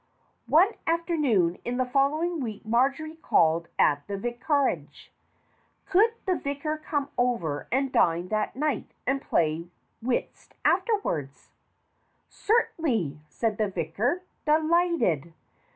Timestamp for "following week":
1.85-2.65